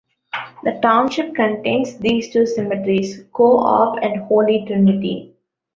The 0.63 0.79
township 0.81 1.35
contains 1.35 1.99
these 1.99 2.33
two 2.33 2.47
cemeteries: 2.47 3.23
Co-op 3.33 3.99
and 4.01 4.23
Holy 4.23 4.65
Trinity. 4.65 5.35